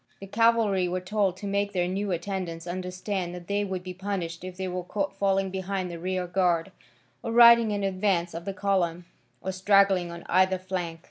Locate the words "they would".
3.47-3.83